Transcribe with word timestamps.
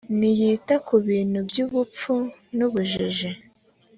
ntiyita 0.17 0.75
kubintu 0.87 1.37
by 1.49 1.57
‘ubupfu 1.65 2.13
n’ 2.57 2.59
ubujiji. 2.67 3.29